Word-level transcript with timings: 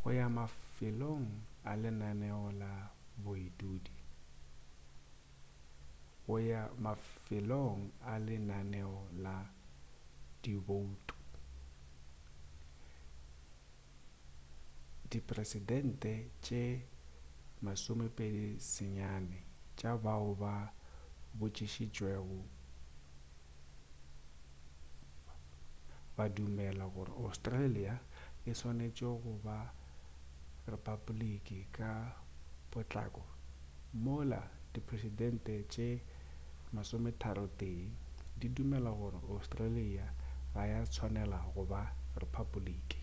go 0.00 0.08
ya 0.20 0.26
mafelelong 6.76 7.86
a 8.10 8.14
lenaneo 8.26 8.98
la 9.22 9.34
diboutu 10.42 11.14
diperesente 15.10 16.12
tše 16.44 16.62
29 17.62 19.36
tša 19.78 19.90
bao 20.04 20.30
ba 20.42 20.54
botšišitšwego 21.38 22.38
badumela 26.16 26.84
gore 26.94 27.12
australia 27.26 27.94
e 28.50 28.52
swanetše 28.60 29.08
go 29.22 29.32
ba 29.44 29.58
repaboleki 30.70 31.60
ka 31.76 31.90
potlako 32.70 33.22
mola 34.04 34.40
diperesente 34.74 35.54
tše 35.72 35.88
31 36.74 37.74
di 38.40 38.46
dumela 38.56 38.90
gore 39.00 39.20
australia 39.34 40.06
ga 40.52 40.62
ya 40.72 40.80
swanela 40.96 41.38
go 41.52 41.62
ba 41.72 41.82
repaboleki 42.22 43.02